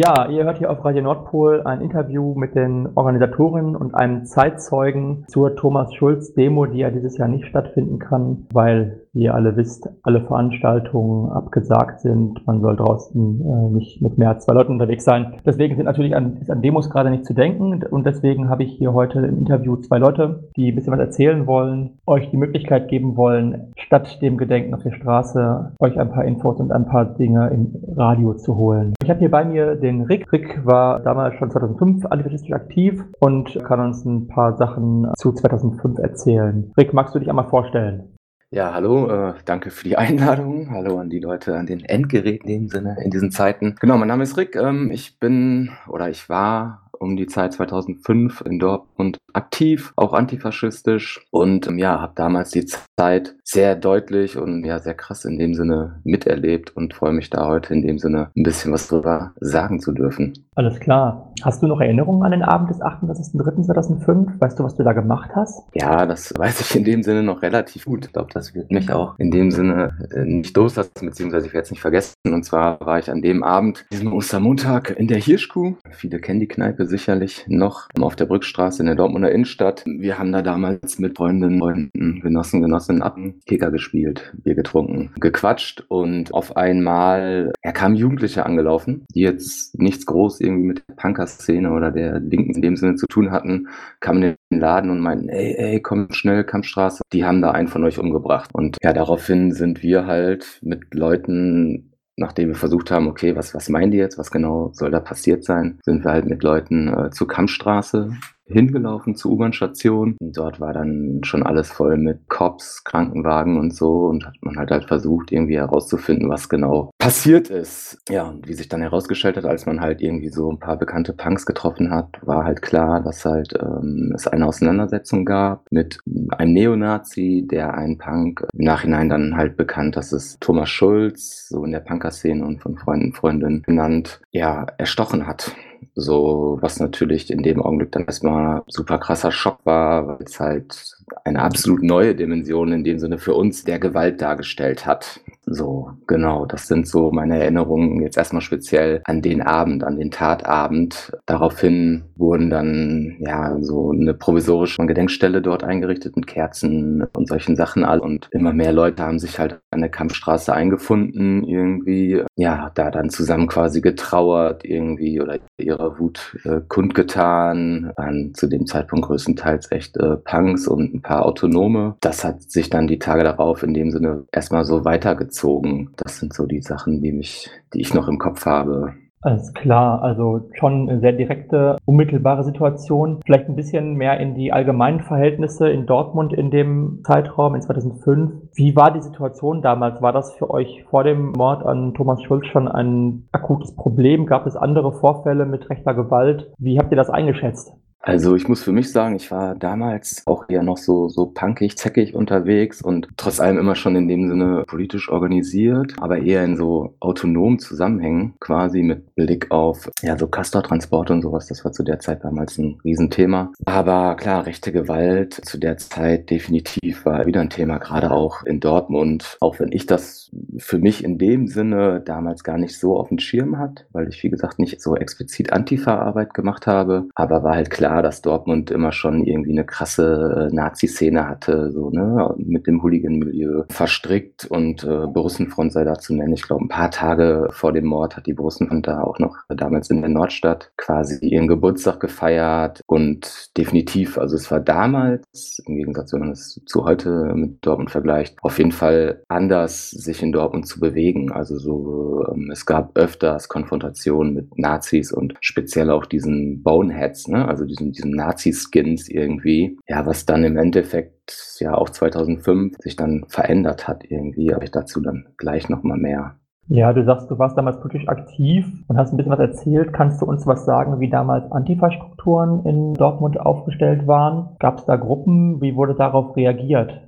[0.00, 5.24] Ja, ihr hört hier auf Radio Nordpol ein Interview mit den Organisatorinnen und einem Zeitzeugen
[5.26, 9.56] zur Thomas Schulz Demo, die ja dieses Jahr nicht stattfinden kann, weil wie ihr alle
[9.56, 12.46] wisst, alle Veranstaltungen abgesagt sind.
[12.46, 15.34] Man soll draußen äh, nicht mit mehr als zwei Leuten unterwegs sein.
[15.44, 17.82] Deswegen sind natürlich an, ist an Demos gerade nicht zu denken.
[17.90, 21.48] Und deswegen habe ich hier heute im Interview zwei Leute, die ein bisschen was erzählen
[21.48, 26.24] wollen, euch die Möglichkeit geben wollen, statt dem Gedenken auf der Straße, euch ein paar
[26.24, 28.94] Infos und ein paar Dinge im Radio zu holen.
[29.02, 30.30] Ich habe hier bei mir den Rick.
[30.32, 35.98] Rick war damals schon 2005 antifaschistisch aktiv und kann uns ein paar Sachen zu 2005
[35.98, 36.72] erzählen.
[36.76, 38.14] Rick, magst du dich einmal vorstellen?
[38.50, 40.70] Ja, hallo, äh, danke für die Einladung.
[40.70, 43.76] Hallo an die Leute an den Endgeräten in dem Sinne, in diesen Zeiten.
[43.78, 44.56] Genau, mein Name ist Rick.
[44.56, 51.20] Ähm, ich bin oder ich war um die Zeit 2005 in Dortmund aktiv, auch antifaschistisch
[51.30, 52.66] und ähm, ja, habe damals die
[52.98, 57.46] Zeit sehr deutlich und ja sehr krass in dem Sinne miterlebt und freue mich da
[57.46, 60.32] heute in dem Sinne ein bisschen was drüber sagen zu dürfen.
[60.54, 61.32] Alles klar.
[61.44, 64.40] Hast du noch Erinnerungen an den Abend des 38.03.2005?
[64.40, 65.62] Weißt du, was du da gemacht hast?
[65.72, 68.06] Ja, das weiß ich in dem Sinne noch relativ gut.
[68.06, 71.66] Ich glaube, das wird mich auch in dem Sinne äh, nicht loslassen, beziehungsweise ich werde
[71.66, 72.14] es nicht vergessen.
[72.24, 75.76] Und zwar war ich an dem Abend, diesem Ostermontag, in der Hirschkuh.
[75.90, 79.84] Viele kennen die Kneipe sicherlich noch auf der Brückstraße in der Dortmunder Innenstadt.
[79.86, 85.84] Wir haben da damals mit Freundinnen, Freunden, Genossen, Genossinnen ab Kicker gespielt, Bier getrunken, gequatscht
[85.88, 91.70] und auf einmal ja, kamen Jugendliche angelaufen, die jetzt nichts groß irgendwie mit der Punker-Szene
[91.72, 93.68] oder der Linken in dem Sinne zu tun hatten,
[94.00, 97.02] kamen in den Laden und meinten, ey, ey, komm schnell, Kampfstraße.
[97.12, 98.50] Die haben da einen von euch umgebracht.
[98.52, 101.87] Und ja, daraufhin sind wir halt mit Leuten
[102.18, 105.44] nachdem wir versucht haben, okay, was, was meinen die jetzt, was genau soll da passiert
[105.44, 108.10] sein, sind wir halt mit Leuten äh, zur Kampfstraße
[108.48, 110.16] hingelaufen zur U-Bahn-Station.
[110.20, 114.70] Dort war dann schon alles voll mit Cops, Krankenwagen und so und hat man halt
[114.70, 117.98] halt versucht, irgendwie herauszufinden, was genau passiert ist.
[118.08, 121.12] Ja, und wie sich dann herausgestellt hat, als man halt irgendwie so ein paar bekannte
[121.12, 125.98] Punks getroffen hat, war halt klar, dass halt ähm, es eine Auseinandersetzung gab mit
[126.30, 131.64] einem Neonazi, der einen Punk im Nachhinein dann halt bekannt, dass es Thomas Schulz, so
[131.64, 135.52] in der Punker-Szene und von Freunden, Freundinnen genannt, ja, erstochen hat.
[135.94, 140.97] So, was natürlich in dem Augenblick dann erstmal super krasser Schock war, weil es halt
[141.24, 145.20] eine absolut neue Dimension in dem Sinne für uns der Gewalt dargestellt hat.
[145.50, 150.10] So, genau, das sind so meine Erinnerungen jetzt erstmal speziell an den Abend, an den
[150.10, 151.12] Tatabend.
[151.24, 157.84] Daraufhin wurden dann ja so eine provisorische Gedenkstelle dort eingerichtet mit Kerzen und solchen Sachen
[157.84, 162.90] all und immer mehr Leute haben sich halt an der Kampfstraße eingefunden irgendwie, ja, da
[162.90, 169.72] dann zusammen quasi getrauert irgendwie oder ihre Wut äh, kundgetan, waren zu dem Zeitpunkt größtenteils
[169.72, 171.96] echt äh, Punks und ein paar Autonome.
[172.00, 175.90] Das hat sich dann die Tage darauf in dem Sinne erstmal so weitergezogen.
[175.96, 178.94] Das sind so die Sachen, die mich, die ich noch im Kopf habe.
[179.20, 183.18] Alles klar, also schon eine sehr direkte, unmittelbare Situation.
[183.24, 188.30] Vielleicht ein bisschen mehr in die allgemeinen Verhältnisse in Dortmund in dem Zeitraum in 2005.
[188.54, 190.00] Wie war die Situation damals?
[190.02, 194.24] War das für euch vor dem Mord an Thomas Schulz schon ein akutes Problem?
[194.24, 196.52] Gab es andere Vorfälle mit rechter Gewalt?
[196.56, 197.72] Wie habt ihr das eingeschätzt?
[198.00, 201.76] Also ich muss für mich sagen, ich war damals auch eher noch so, so punkig,
[201.76, 206.56] zeckig unterwegs und trotz allem immer schon in dem Sinne politisch organisiert, aber eher in
[206.56, 211.48] so autonomen Zusammenhängen, quasi mit Blick auf ja so Castortransporte und sowas.
[211.48, 213.52] Das war zu der Zeit damals ein Riesenthema.
[213.64, 218.60] Aber klar, rechte Gewalt zu der Zeit definitiv war wieder ein Thema, gerade auch in
[218.60, 219.36] Dortmund.
[219.40, 223.18] Auch wenn ich das für mich in dem Sinne damals gar nicht so auf dem
[223.18, 227.70] Schirm hat, weil ich wie gesagt nicht so explizit Antifa-Arbeit gemacht habe, aber war halt
[227.70, 232.66] klar, klar, dass Dortmund immer schon irgendwie eine krasse äh, Nazi-Szene hatte, so, ne, mit
[232.66, 236.34] dem Hooligan-Milieu verstrickt und äh, Borussenfront sei da zu nennen.
[236.34, 239.88] Ich glaube, ein paar Tage vor dem Mord hat die Borussenfront da auch noch damals
[239.88, 246.12] in der Nordstadt quasi ihren Geburtstag gefeiert und definitiv, also es war damals, im Gegensatz,
[246.12, 250.66] wenn man es zu heute mit Dortmund vergleicht, auf jeden Fall anders, sich in Dortmund
[250.66, 251.32] zu bewegen.
[251.32, 257.48] Also so, ähm, es gab öfters Konfrontationen mit Nazis und speziell auch diesen Boneheads, ne,
[257.48, 259.78] also diesen, diesen Nazi-Skins irgendwie.
[259.88, 264.70] Ja, was dann im Endeffekt ja auch 2005 sich dann verändert hat irgendwie, aber ich
[264.70, 266.36] dazu dann gleich nochmal mehr.
[266.70, 269.94] Ja, du sagst, du warst damals politisch aktiv und hast ein bisschen was erzählt.
[269.94, 274.50] Kannst du uns was sagen, wie damals Antifa-Strukturen in Dortmund aufgestellt waren?
[274.58, 275.62] Gab es da Gruppen?
[275.62, 277.07] Wie wurde darauf reagiert?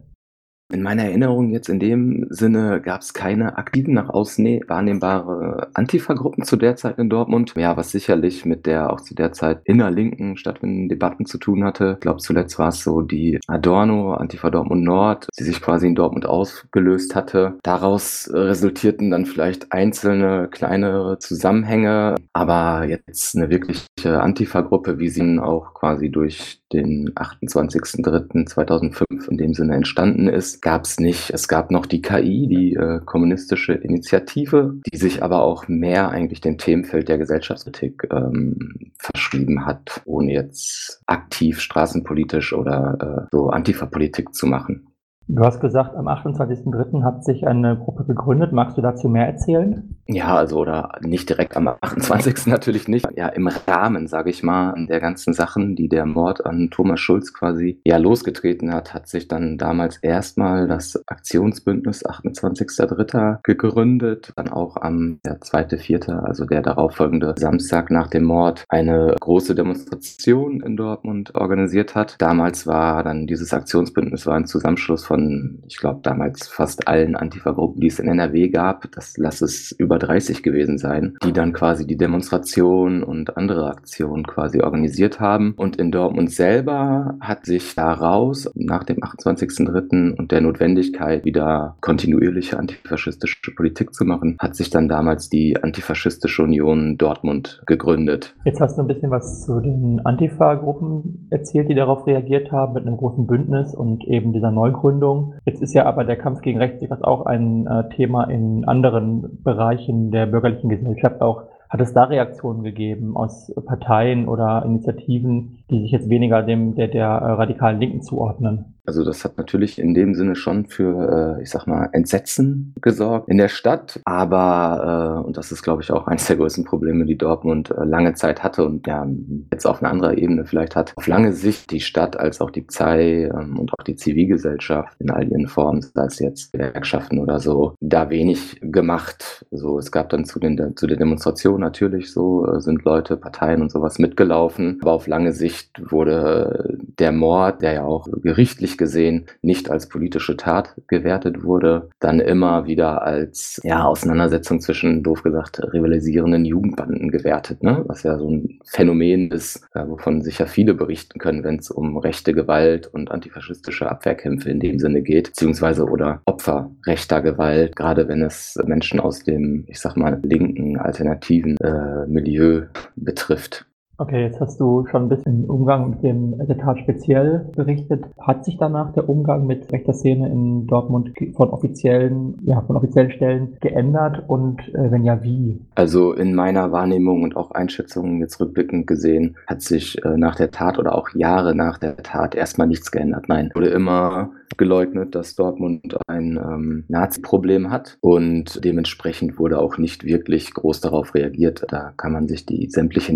[0.73, 6.45] In meiner Erinnerung jetzt in dem Sinne gab es keine aktiven nach außen wahrnehmbare Antifa-Gruppen
[6.45, 7.55] zu der Zeit in Dortmund.
[7.57, 11.95] Ja, was sicherlich mit der auch zu der Zeit innerlinken stattfindenden Debatten zu tun hatte.
[11.95, 15.95] Ich glaube, zuletzt war es so die Adorno, Antifa Dortmund Nord, die sich quasi in
[15.95, 17.59] Dortmund ausgelöst hatte.
[17.63, 25.75] Daraus resultierten dann vielleicht einzelne kleinere Zusammenhänge, aber jetzt eine wirkliche Antifa-Gruppe, wie sie auch
[25.75, 31.31] quasi durch den 28.03.2005 in dem Sinne entstanden ist, gab es nicht.
[31.31, 36.41] Es gab noch die KI, die äh, kommunistische Initiative, die sich aber auch mehr eigentlich
[36.41, 44.35] dem Themenfeld der Gesellschaftskritik ähm, verschrieben hat, ohne jetzt aktiv straßenpolitisch oder äh, so Antifa-Politik
[44.35, 44.90] zu machen.
[45.33, 47.05] Du hast gesagt, am 28.03.
[47.05, 48.51] hat sich eine Gruppe gegründet.
[48.53, 49.97] Magst du dazu mehr erzählen?
[50.09, 52.47] Ja, also oder nicht direkt am 28.
[52.47, 53.07] natürlich nicht.
[53.17, 57.33] Ja, im Rahmen, sage ich mal, der ganzen Sachen, die der Mord an Thomas Schulz
[57.33, 63.39] quasi ja losgetreten hat, hat sich dann damals erstmal das Aktionsbündnis 28.03.
[63.45, 64.33] gegründet.
[64.35, 70.61] Dann auch am ja, 2.04., also der darauffolgende Samstag nach dem Mord, eine große Demonstration
[70.61, 72.17] in Dortmund organisiert hat.
[72.19, 77.17] Damals war dann dieses Aktionsbündnis war ein Zusammenschluss von von, ich glaube, damals fast allen
[77.17, 81.53] Antifa-Gruppen, die es in NRW gab, das lass es über 30 gewesen sein, die dann
[81.53, 85.55] quasi die Demonstration und andere Aktionen quasi organisiert haben.
[85.57, 90.17] Und in Dortmund selber hat sich daraus nach dem 28.03.
[90.17, 96.43] und der Notwendigkeit, wieder kontinuierliche antifaschistische Politik zu machen, hat sich dann damals die Antifaschistische
[96.43, 98.35] Union Dortmund gegründet.
[98.45, 102.87] Jetzt hast du ein bisschen was zu den Antifa-Gruppen erzählt, die darauf reagiert haben, mit
[102.87, 105.00] einem großen Bündnis und eben dieser Neugründung.
[105.01, 105.35] Gründung.
[105.47, 110.11] Jetzt ist ja aber der Kampf gegen Rechts auch ein äh, Thema in anderen Bereichen
[110.11, 111.45] der bürgerlichen Gesellschaft auch.
[111.69, 116.89] Hat es da Reaktionen gegeben aus Parteien oder Initiativen, die sich jetzt weniger dem der,
[116.89, 118.77] der äh, radikalen Linken zuordnen?
[118.87, 123.29] Also das hat natürlich in dem Sinne schon für, äh, ich sag mal, Entsetzen gesorgt
[123.29, 124.01] in der Stadt.
[124.05, 128.15] Aber, äh, und das ist, glaube ich, auch eines der größten Probleme, die Dortmund lange
[128.15, 129.07] Zeit hatte und ja,
[129.53, 132.63] jetzt auf einer anderen Ebene vielleicht hat, auf lange Sicht die Stadt als auch die
[132.63, 137.39] Pzei ähm, und auch die Zivilgesellschaft in all ihren Formen, sei es jetzt Gewerkschaften oder
[137.39, 139.47] so, da wenig gemacht.
[139.53, 143.71] So, es gab dann zu, den, zu der Demonstration natürlich so, sind Leute, Parteien und
[143.71, 144.79] sowas mitgelaufen.
[144.83, 150.37] Aber auf lange Sicht wurde der Mord, der ja auch gerichtlich gesehen nicht als politische
[150.37, 157.63] Tat gewertet wurde, dann immer wieder als ja, Auseinandersetzung zwischen, doof gesagt, rivalisierenden Jugendbanden gewertet,
[157.63, 157.85] ne?
[157.87, 161.97] was ja so ein Phänomen ist, ja, wovon sicher viele berichten können, wenn es um
[161.97, 168.09] rechte Gewalt und antifaschistische Abwehrkämpfe in dem Sinne geht, beziehungsweise oder Opfer rechter Gewalt, gerade
[168.09, 172.67] wenn es Menschen aus dem, ich sag mal, linken, alternativen äh, Milieu
[172.97, 173.67] betrifft.
[174.01, 178.03] Okay, jetzt hast du schon ein bisschen Umgang mit dem Attentat speziell berichtet.
[178.19, 183.11] Hat sich danach der Umgang mit rechter Szene in Dortmund von offiziellen, ja, von offiziellen
[183.11, 185.61] Stellen geändert und äh, wenn ja, wie?
[185.75, 190.51] Also in meiner Wahrnehmung und auch Einschätzung jetzt rückblickend gesehen, hat sich äh, nach der
[190.51, 193.29] Tat oder auch Jahre nach der Tat erstmal nichts geändert.
[193.29, 200.05] Nein, wurde immer geleugnet, dass Dortmund ein ähm, Nazi-Problem hat und dementsprechend wurde auch nicht
[200.05, 201.65] wirklich groß darauf reagiert.
[201.69, 203.15] Da kann man sich die sämtliche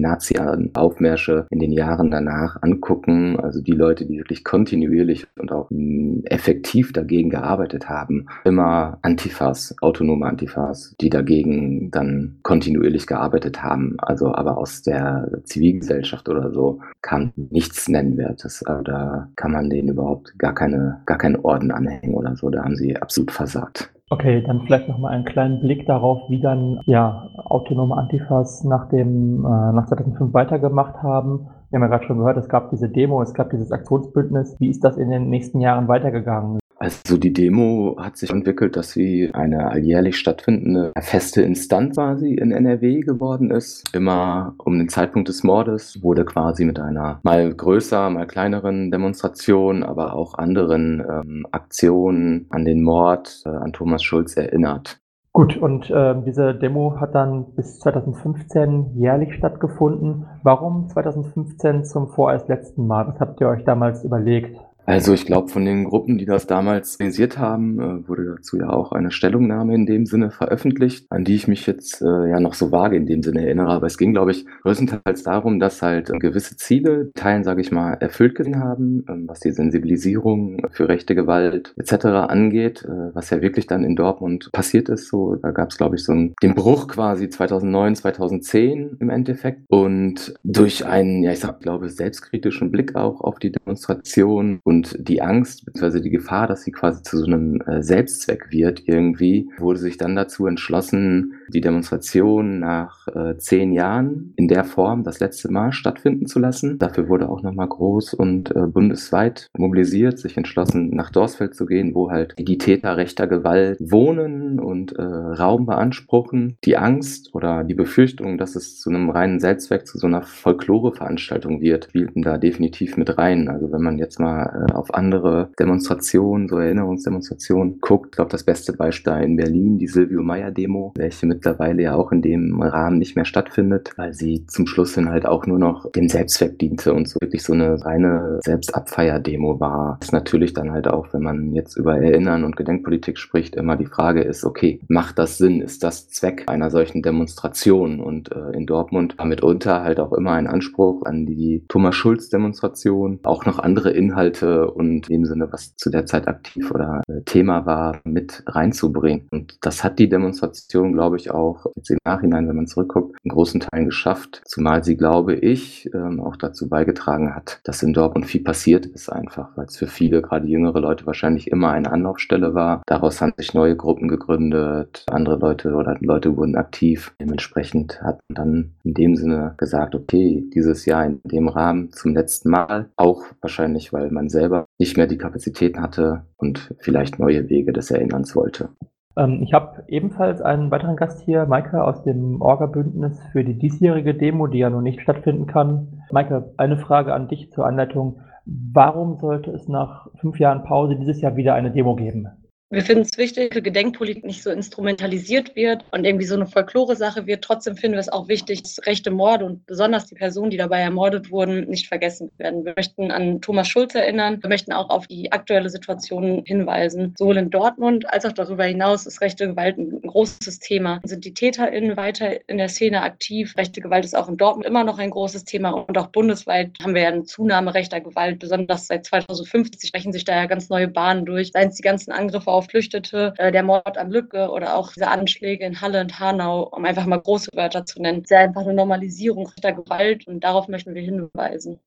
[0.75, 3.39] Nazi-Aufmärsche in den Jahren danach angucken.
[3.41, 9.75] Also die Leute, die wirklich kontinuierlich und auch hm, effektiv dagegen gearbeitet haben, immer Antifas,
[9.81, 13.97] autonome Antifas, die dagegen dann kontinuierlich gearbeitet haben.
[13.99, 18.65] Also aber aus der Zivilgesellschaft oder so kam nichts Nennwertes.
[18.65, 22.51] Also da kann man denen überhaupt gar keine, gar keine Orden anhängen oder so.
[22.51, 23.94] Da haben sie absolut versagt.
[24.11, 29.45] Okay, dann vielleicht nochmal einen kleinen Blick darauf, wie dann ja autonome Antifas nach dem
[29.47, 31.49] äh, nach 2005 weitergemacht haben.
[31.71, 34.57] Wir haben ja gerade schon gehört, es gab diese Demo, es gab dieses Aktionsbündnis.
[34.61, 36.59] Wie ist das in den nächsten Jahren weitergegangen?
[36.79, 42.53] Also die Demo hat sich entwickelt, dass sie eine alljährlich stattfindende feste Instanz quasi in
[42.53, 43.85] NRW geworden ist.
[43.95, 49.83] Immer um den Zeitpunkt des Mordes wurde quasi mit einer mal größer, mal kleineren Demonstration,
[49.83, 54.99] aber auch anderen ähm, Aktionen an den Mord äh, an Thomas Schulz erinnert.
[55.33, 60.27] Gut, und äh, diese Demo hat dann bis 2015 jährlich stattgefunden.
[60.45, 63.09] Warum 2015 zum vorerst letzten Mal?
[63.09, 64.57] Was habt ihr euch damals überlegt?
[64.87, 68.69] Also ich glaube, von den Gruppen, die das damals organisiert haben, äh, wurde dazu ja
[68.69, 72.55] auch eine Stellungnahme in dem Sinne veröffentlicht, an die ich mich jetzt äh, ja noch
[72.55, 73.69] so vage in dem Sinne erinnere.
[73.69, 77.73] Aber es ging, glaube ich, größtenteils darum, dass halt äh, gewisse Ziele, Teilen, sage ich
[77.73, 82.05] mal, erfüllt gesehen haben, ähm, was die Sensibilisierung für rechte Gewalt etc.
[82.29, 85.09] angeht, äh, was ja wirklich dann in Dortmund passiert ist.
[85.09, 89.63] So, da gab es, glaube ich, so einen, den Bruch quasi 2009, 2010 im Endeffekt.
[89.69, 95.23] Und durch einen, ja ich sag, glaube selbstkritischen Blick auch auf die Demonstration Und die
[95.23, 96.01] Angst bzw.
[96.01, 100.17] die Gefahr, dass sie quasi zu so einem äh, Selbstzweck wird irgendwie, wurde sich dann
[100.17, 106.27] dazu entschlossen, die Demonstration nach äh, zehn Jahren in der Form das letzte Mal stattfinden
[106.27, 106.79] zu lassen.
[106.81, 111.95] Dafür wurde auch nochmal groß und äh, bundesweit mobilisiert, sich entschlossen, nach Dorsfeld zu gehen,
[111.95, 116.57] wo halt die Täter rechter Gewalt wohnen und Raum beanspruchen.
[116.65, 121.61] Die Angst oder die Befürchtung, dass es zu einem reinen Selbstzweck, zu so einer Folklore-Veranstaltung
[121.61, 123.49] wird, spielten da definitiv mit rein.
[123.49, 128.73] Also wenn man jetzt mal auf andere Demonstrationen, so Erinnerungsdemonstrationen guckt, ich glaube, das beste
[128.73, 133.17] Beispiel in Berlin, die Silvio Meyer Demo, welche mittlerweile ja auch in dem Rahmen nicht
[133.17, 137.09] mehr stattfindet, weil sie zum Schluss hin halt auch nur noch dem Selbstzweck diente und
[137.09, 139.97] so wirklich so eine reine Selbstabfeier-Demo war.
[140.01, 143.77] Das ist natürlich dann halt auch, wenn man jetzt über Erinnern und Gedenkpolitik spricht, immer
[143.77, 145.61] die Frage ist, okay, macht das Sinn?
[145.61, 148.01] Ist das Zweck einer solchen Demonstration?
[148.01, 153.21] Und äh, in Dortmund war mitunter halt auch immer ein Anspruch an die Thomas Schulz-Demonstration,
[153.25, 157.23] auch noch andere Inhalte und in dem Sinne, was zu der Zeit aktiv oder äh,
[157.25, 159.29] Thema war, mit reinzubringen.
[159.31, 163.31] Und das hat die Demonstration, glaube ich, auch jetzt im Nachhinein, wenn man zurückguckt, in
[163.31, 164.43] großen Teilen geschafft.
[164.45, 169.11] Zumal sie, glaube ich, ähm, auch dazu beigetragen hat, dass in Dortmund viel passiert ist
[169.11, 172.83] einfach, weil es für viele, gerade jüngere Leute, wahrscheinlich immer eine Anlaufstelle war.
[172.87, 177.15] Daraus haben sich neue Gruppen gegründet, andere Leute oder Leute wurden aktiv.
[177.21, 182.15] Dementsprechend hat man dann in dem Sinne gesagt, okay, dieses Jahr in dem Rahmen zum
[182.15, 187.49] letzten Mal, auch wahrscheinlich, weil man selber nicht mehr die Kapazitäten hatte und vielleicht neue
[187.49, 188.69] Wege des Erinnerns wollte.
[189.17, 194.15] Ähm, ich habe ebenfalls einen weiteren Gast hier, Maike aus dem Orga-Bündnis für die diesjährige
[194.15, 196.03] Demo, die ja noch nicht stattfinden kann.
[196.13, 198.21] Maike, eine Frage an dich zur Anleitung.
[198.45, 202.29] Warum sollte es nach fünf Jahren Pause dieses Jahr wieder eine Demo geben?
[202.75, 207.25] Wir finden es wichtig, dass Gedenkpolitik nicht so instrumentalisiert wird und irgendwie so eine Folklore-Sache
[207.25, 207.45] wird.
[207.45, 210.81] Trotzdem finden wir es auch wichtig, dass rechte Morde und besonders die Personen, die dabei
[210.81, 212.65] ermordet wurden, nicht vergessen werden.
[212.65, 214.43] Wir möchten an Thomas Schulz erinnern.
[214.43, 217.15] Wir möchten auch auf die aktuelle Situation hinweisen.
[217.17, 221.01] Sowohl in Dortmund als auch darüber hinaus ist rechte Gewalt ein großes Thema.
[221.05, 223.57] Sind die TäterInnen weiter in der Szene aktiv?
[223.57, 226.95] Rechte Gewalt ist auch in Dortmund immer noch ein großes Thema und auch bundesweit haben
[226.95, 228.41] wir ja eine Zunahme rechter Gewalt.
[228.41, 231.53] Besonders seit 2050 sprechen sich da ja ganz neue Bahnen durch.
[231.53, 235.09] Seien es die ganzen Angriffe auf Flüchtete, äh, der Mord am Lücke oder auch diese
[235.09, 238.23] Anschläge in Halle und Hanau, um einfach mal große Wörter zu nennen.
[238.25, 241.79] Es ist einfach eine Normalisierung der Gewalt und darauf möchten wir hinweisen.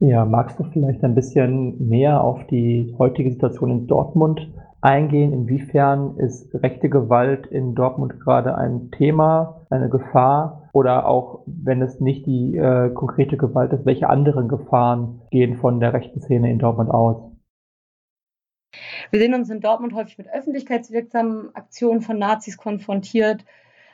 [0.00, 4.50] Ja, magst du vielleicht ein bisschen mehr auf die heutige Situation in Dortmund
[4.80, 5.32] eingehen?
[5.32, 10.68] Inwiefern ist rechte Gewalt in Dortmund gerade ein Thema, eine Gefahr?
[10.72, 15.78] Oder auch, wenn es nicht die äh, konkrete Gewalt ist, welche anderen Gefahren gehen von
[15.78, 17.33] der rechten Szene in Dortmund aus?
[19.10, 23.44] Wir sehen uns in Dortmund häufig mit öffentlichkeitswirksamen Aktionen von Nazis konfrontiert.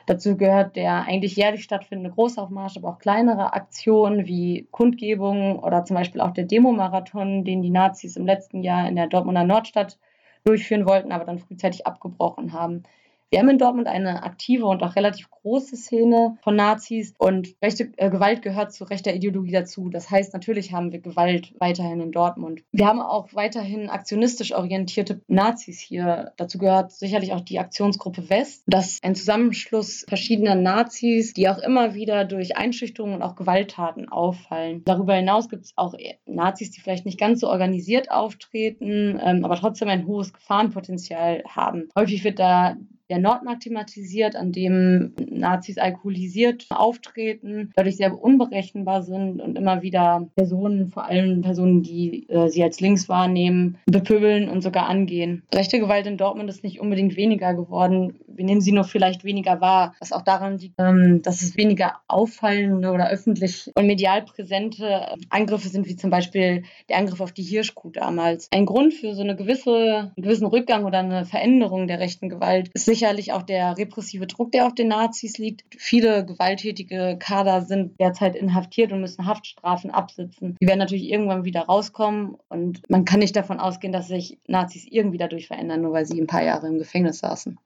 [0.07, 5.95] Dazu gehört der eigentlich jährlich stattfindende Großaufmarsch, aber auch kleinere Aktionen wie Kundgebungen oder zum
[5.95, 9.99] Beispiel auch der Demomarathon, den die Nazis im letzten Jahr in der Dortmunder Nordstadt
[10.43, 12.83] durchführen wollten, aber dann frühzeitig abgebrochen haben.
[13.31, 17.93] Wir haben in Dortmund eine aktive und auch relativ große Szene von Nazis und rechte
[17.95, 19.89] äh, Gewalt gehört zu rechter Ideologie dazu.
[19.89, 22.61] Das heißt, natürlich haben wir Gewalt weiterhin in Dortmund.
[22.73, 26.33] Wir haben auch weiterhin aktionistisch orientierte Nazis hier.
[26.35, 28.63] Dazu gehört sicherlich auch die Aktionsgruppe West.
[28.67, 34.09] Das ist ein Zusammenschluss verschiedener Nazis, die auch immer wieder durch Einschüchterungen und auch Gewalttaten
[34.09, 34.83] auffallen.
[34.83, 35.93] Darüber hinaus gibt es auch
[36.25, 41.87] Nazis, die vielleicht nicht ganz so organisiert auftreten, ähm, aber trotzdem ein hohes Gefahrenpotenzial haben.
[41.95, 42.75] Häufig wird da
[43.11, 50.29] der Nordmarkt thematisiert, an dem Nazis alkoholisiert auftreten, dadurch sehr unberechenbar sind und immer wieder
[50.37, 55.43] Personen, vor allem Personen, die äh, sie als links wahrnehmen, bepöbeln und sogar angehen.
[55.53, 58.15] Rechte Gewalt in Dortmund ist nicht unbedingt weniger geworden.
[58.41, 61.97] Wir nehmen sie nur vielleicht weniger wahr, was auch daran liegt, ähm, dass es weniger
[62.07, 67.43] auffallende oder öffentlich und medial präsente Angriffe sind, wie zum Beispiel der Angriff auf die
[67.43, 68.47] Hirschkuh damals.
[68.51, 72.71] Ein Grund für so eine gewisse, einen gewissen Rückgang oder eine Veränderung der rechten Gewalt
[72.73, 75.63] ist sicher sicherlich auch der repressive Druck, der auf den Nazis liegt.
[75.77, 80.55] Viele gewalttätige Kader sind derzeit inhaftiert und müssen Haftstrafen absitzen.
[80.61, 84.85] Die werden natürlich irgendwann wieder rauskommen und man kann nicht davon ausgehen, dass sich Nazis
[84.89, 87.57] irgendwie dadurch verändern, nur weil sie ein paar Jahre im Gefängnis saßen.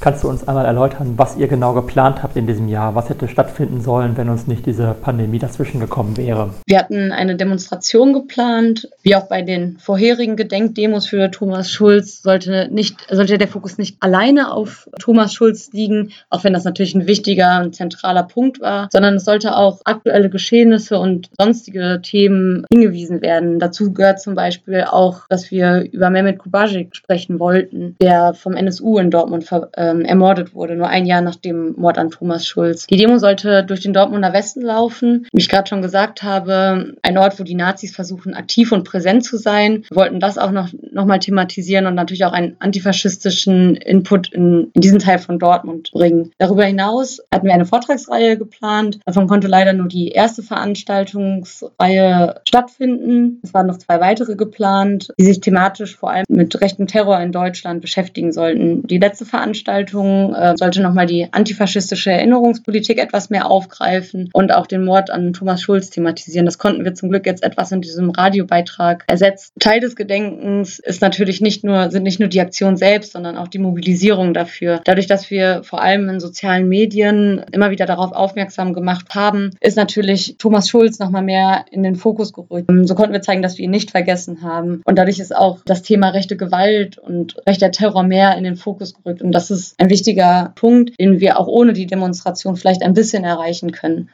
[0.00, 2.94] Kannst du uns einmal erläutern, was ihr genau geplant habt in diesem Jahr?
[2.94, 6.54] Was hätte stattfinden sollen, wenn uns nicht diese Pandemie dazwischen gekommen wäre?
[6.66, 8.88] Wir hatten eine Demonstration geplant.
[9.02, 13.98] Wie auch bei den vorherigen Gedenkdemos für Thomas Schulz sollte, nicht, sollte der Fokus nicht
[14.00, 18.88] alleine auf Thomas Schulz liegen, auch wenn das natürlich ein wichtiger und zentraler Punkt war,
[18.90, 23.58] sondern es sollte auch aktuelle Geschehnisse und sonstige Themen hingewiesen werden.
[23.58, 28.96] Dazu gehört zum Beispiel auch, dass wir über Mehmet Kubasic sprechen wollten, der vom NSU
[28.96, 32.46] in Dortmund ver äh, ähm, ermordet wurde, nur ein Jahr nach dem Mord an Thomas
[32.46, 32.86] Schulz.
[32.86, 35.26] Die Demo sollte durch den Dortmunder Westen laufen.
[35.32, 39.24] Wie ich gerade schon gesagt habe, ein Ort, wo die Nazis versuchen, aktiv und präsent
[39.24, 39.84] zu sein.
[39.88, 44.70] Wir wollten das auch noch, noch mal thematisieren und natürlich auch einen antifaschistischen Input in,
[44.74, 46.32] in diesen Teil von Dortmund bringen.
[46.38, 49.00] Darüber hinaus hatten wir eine Vortragsreihe geplant.
[49.04, 53.40] Davon konnte leider nur die erste Veranstaltungsreihe stattfinden.
[53.42, 57.32] Es waren noch zwei weitere geplant, die sich thematisch vor allem mit rechtem Terror in
[57.32, 58.86] Deutschland beschäftigen sollten.
[58.86, 64.84] Die letzte Veranstaltung äh, sollte nochmal die antifaschistische Erinnerungspolitik etwas mehr aufgreifen und auch den
[64.84, 66.46] Mord an Thomas Schulz thematisieren.
[66.46, 69.52] Das konnten wir zum Glück jetzt etwas in diesem Radiobeitrag ersetzen.
[69.58, 73.48] Teil des Gedenkens ist natürlich nicht nur, sind nicht nur die Aktionen selbst, sondern auch
[73.48, 74.80] die Mobilisierung dafür.
[74.84, 79.76] Dadurch, dass wir vor allem in sozialen Medien immer wieder darauf aufmerksam gemacht haben, ist
[79.76, 82.70] natürlich Thomas Schulz nochmal mehr in den Fokus gerückt.
[82.84, 84.82] So konnten wir zeigen, dass wir ihn nicht vergessen haben.
[84.84, 88.94] Und dadurch ist auch das Thema rechte Gewalt und rechter Terror mehr in den Fokus
[88.94, 89.22] gerückt.
[89.22, 93.24] Und das ist ein wichtiger Punkt, den wir auch ohne die Demonstration vielleicht ein bisschen
[93.24, 94.10] erreichen können.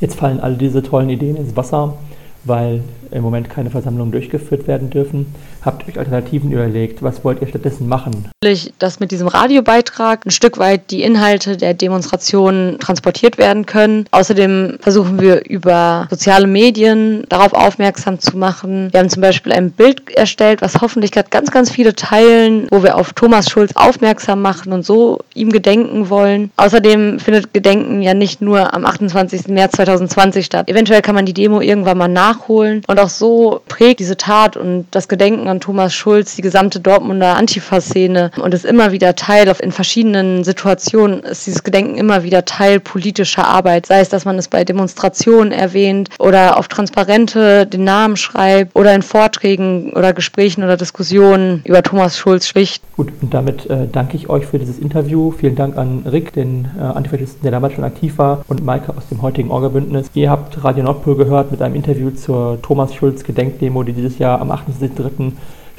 [0.00, 1.96] Jetzt fallen all diese tollen Ideen ins Wasser
[2.44, 5.26] weil im Moment keine Versammlungen durchgeführt werden dürfen.
[5.64, 7.02] Habt ihr euch Alternativen überlegt?
[7.02, 8.30] Was wollt ihr stattdessen machen?
[8.78, 14.06] Dass mit diesem Radiobeitrag ein Stück weit die Inhalte der Demonstrationen transportiert werden können.
[14.10, 18.92] Außerdem versuchen wir über soziale Medien darauf aufmerksam zu machen.
[18.92, 22.82] Wir haben zum Beispiel ein Bild erstellt, was hoffentlich gerade ganz, ganz viele teilen, wo
[22.82, 26.50] wir auf Thomas Schulz aufmerksam machen und so ihm gedenken wollen.
[26.56, 29.48] Außerdem findet Gedenken ja nicht nur am 28.
[29.48, 30.68] März 2020 statt.
[30.68, 32.82] Eventuell kann man die Demo irgendwann mal nach nachholen.
[32.86, 37.36] Und auch so prägt diese Tat und das Gedenken an Thomas Schulz die gesamte Dortmunder
[37.36, 42.80] Antifa-Szene und ist immer wieder Teil, in verschiedenen Situationen ist dieses Gedenken immer wieder Teil
[42.80, 43.86] politischer Arbeit.
[43.86, 48.94] Sei es, dass man es bei Demonstrationen erwähnt oder auf Transparente den Namen schreibt oder
[48.94, 52.82] in Vorträgen oder Gesprächen oder Diskussionen über Thomas Schulz spricht.
[52.96, 55.30] Gut, und damit äh, danke ich euch für dieses Interview.
[55.30, 59.08] Vielen Dank an Rick, den äh, Antifaschisten, der damals schon aktiv war, und Maike aus
[59.08, 60.10] dem heutigen Orga-Bündnis.
[60.14, 64.40] Ihr habt Radio Nordpol gehört mit einem Interview zur Thomas Schulz Gedenkdemo, die dieses Jahr
[64.40, 65.32] am 28.03.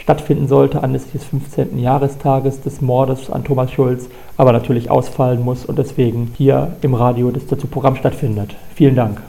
[0.06, 1.80] stattfinden sollte, anlässlich des 15.
[1.80, 4.08] Jahrestages des Mordes an Thomas Schulz,
[4.38, 8.56] aber natürlich ausfallen muss und deswegen hier im Radio das dazu Programm stattfindet.
[8.76, 9.20] Vielen Dank.